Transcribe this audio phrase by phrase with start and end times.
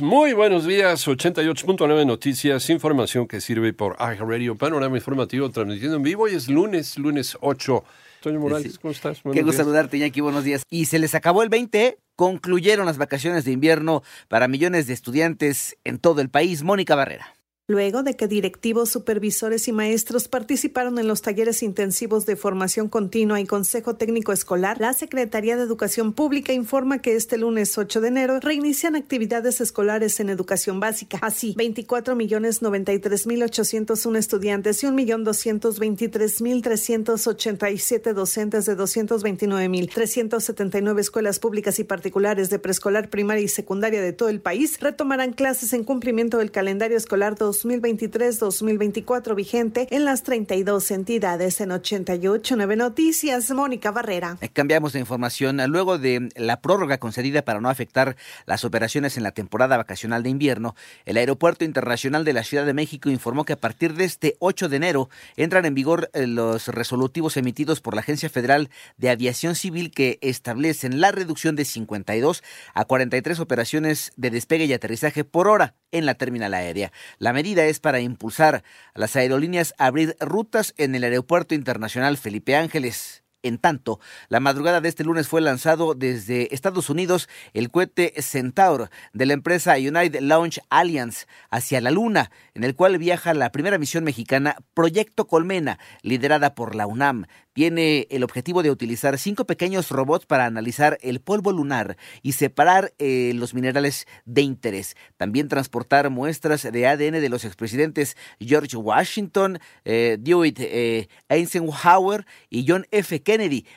[0.00, 6.24] Muy buenos días, 88.9 Noticias, información que sirve por Radio Panorama Informativo, transmitiendo en vivo.
[6.24, 7.84] Hoy es lunes, lunes 8.
[8.20, 9.22] Toño Morales, ¿cómo estás?
[9.32, 10.64] Qué gusto saludarte, Iñaki, buenos días.
[10.68, 15.76] Y se les acabó el 20, concluyeron las vacaciones de invierno para millones de estudiantes
[15.84, 16.64] en todo el país.
[16.64, 17.32] Mónica Barrera.
[17.66, 23.40] Luego de que directivos, supervisores y maestros participaron en los talleres intensivos de formación continua
[23.40, 28.08] y consejo técnico escolar, la Secretaría de Educación Pública informa que este lunes 8 de
[28.08, 31.18] enero reinician actividades escolares en educación básica.
[31.22, 38.74] Así, 24 millones 93 mil 801 estudiantes y 1 millón 223 mil 387 docentes de
[38.74, 44.42] 229 mil 379 escuelas públicas y particulares de preescolar, primaria y secundaria de todo el
[44.42, 51.70] país retomarán clases en cumplimiento del calendario escolar 2023-2024 vigente en las 32 entidades en
[51.70, 53.50] 88.9 Noticias.
[53.52, 54.38] Mónica Barrera.
[54.40, 55.60] Eh, cambiamos de información.
[55.68, 60.30] Luego de la prórroga concedida para no afectar las operaciones en la temporada vacacional de
[60.30, 64.36] invierno, el Aeropuerto Internacional de la Ciudad de México informó que a partir de este
[64.40, 69.10] 8 de enero entran en vigor eh, los resolutivos emitidos por la Agencia Federal de
[69.10, 72.42] Aviación Civil que establecen la reducción de 52
[72.74, 76.92] a 43 operaciones de despegue y aterrizaje por hora en la terminal aérea.
[77.18, 78.64] La es para impulsar
[78.94, 83.23] a las aerolíneas a abrir rutas en el Aeropuerto Internacional Felipe Ángeles.
[83.44, 84.00] En tanto,
[84.30, 89.34] la madrugada de este lunes fue lanzado desde Estados Unidos el cohete Centaur de la
[89.34, 94.56] empresa United Launch Alliance hacia la Luna, en el cual viaja la primera misión mexicana
[94.72, 100.44] Proyecto Colmena, liderada por la UNAM tiene el objetivo de utilizar cinco pequeños robots para
[100.44, 104.96] analizar el polvo lunar y separar eh, los minerales de interés.
[105.16, 112.86] También transportar muestras de ADN de los expresidentes George Washington, eh, eh, Eisenhower y John
[112.90, 113.22] F.
[113.22, 113.33] Kennedy,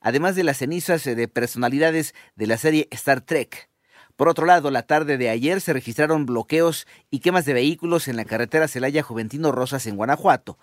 [0.00, 3.68] además de las cenizas de personalidades de la serie Star Trek.
[4.16, 8.16] Por otro lado, la tarde de ayer se registraron bloqueos y quemas de vehículos en
[8.16, 10.58] la carretera Celaya Juventino Rosas en Guanajuato.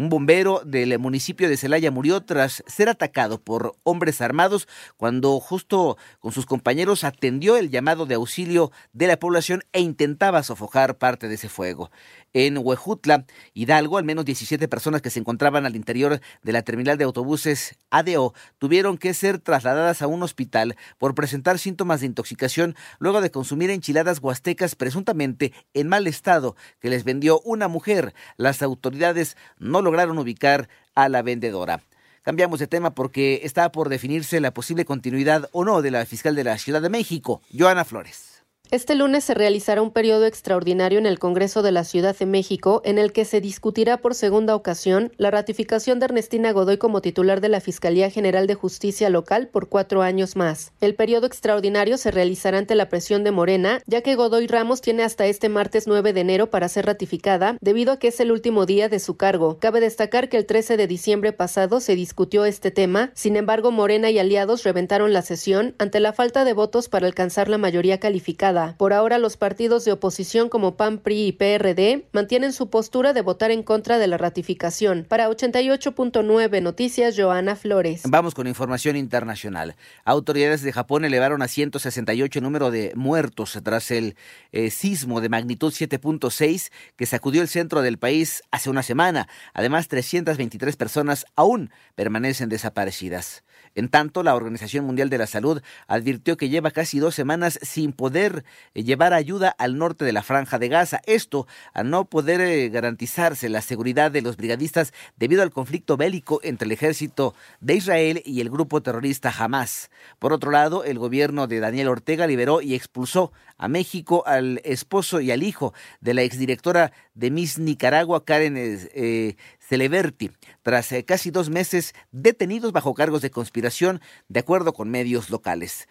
[0.00, 4.66] Un bombero del municipio de Celaya murió tras ser atacado por hombres armados
[4.96, 10.42] cuando justo con sus compañeros atendió el llamado de auxilio de la población e intentaba
[10.42, 11.90] sofocar parte de ese fuego.
[12.32, 16.96] En Huejutla, Hidalgo, al menos 17 personas que se encontraban al interior de la terminal
[16.96, 22.76] de autobuses ADO tuvieron que ser trasladadas a un hospital por presentar síntomas de intoxicación
[23.00, 28.14] luego de consumir enchiladas huastecas presuntamente en mal estado que les vendió una mujer.
[28.36, 31.80] Las autoridades no lograron ubicar a la vendedora.
[32.22, 36.36] Cambiamos de tema porque está por definirse la posible continuidad o no de la fiscal
[36.36, 38.39] de la Ciudad de México, Joana Flores.
[38.72, 42.82] Este lunes se realizará un periodo extraordinario en el Congreso de la Ciudad de México
[42.84, 47.40] en el que se discutirá por segunda ocasión la ratificación de Ernestina Godoy como titular
[47.40, 50.70] de la Fiscalía General de Justicia Local por cuatro años más.
[50.80, 55.02] El periodo extraordinario se realizará ante la presión de Morena, ya que Godoy Ramos tiene
[55.02, 58.66] hasta este martes 9 de enero para ser ratificada, debido a que es el último
[58.66, 59.58] día de su cargo.
[59.58, 64.12] Cabe destacar que el 13 de diciembre pasado se discutió este tema, sin embargo Morena
[64.12, 68.59] y aliados reventaron la sesión ante la falta de votos para alcanzar la mayoría calificada.
[68.76, 73.22] Por ahora, los partidos de oposición como PAN, PRI y PRD mantienen su postura de
[73.22, 75.06] votar en contra de la ratificación.
[75.08, 78.02] Para 88.9 Noticias, Joana Flores.
[78.04, 79.76] Vamos con información internacional.
[80.04, 84.16] Autoridades de Japón elevaron a 168 el número de muertos tras el
[84.52, 89.28] eh, sismo de magnitud 7.6 que sacudió el centro del país hace una semana.
[89.54, 93.44] Además, 323 personas aún permanecen desaparecidas.
[93.74, 97.92] En tanto, la Organización Mundial de la Salud advirtió que lleva casi dos semanas sin
[97.92, 98.44] poder
[98.74, 101.00] llevar ayuda al norte de la franja de Gaza.
[101.06, 106.40] Esto a no poder eh, garantizarse la seguridad de los brigadistas debido al conflicto bélico
[106.42, 109.90] entre el ejército de Israel y el grupo terrorista Hamas.
[110.18, 115.20] Por otro lado, el gobierno de Daniel Ortega liberó y expulsó a México al esposo
[115.20, 120.30] y al hijo de la exdirectora de Miss Nicaragua, Karen eh, Celeberti,
[120.62, 125.86] tras casi dos meses detenidos bajo cargos de conspiración, de acuerdo con medios locales.